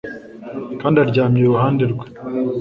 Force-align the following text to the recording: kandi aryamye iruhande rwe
kandi 0.81 0.97
aryamye 1.03 1.39
iruhande 1.41 1.83
rwe 1.91 2.05